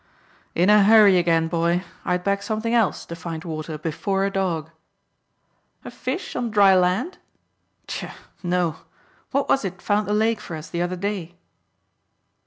[0.55, 1.83] "In a hurry again, boy.
[2.03, 4.71] I'd back something else to find water before a dog."
[5.85, 7.19] "A fish on dry land?"
[7.87, 8.15] "Tchah!
[8.41, 8.77] No.
[9.29, 11.35] What was it found the lake for us the other day?"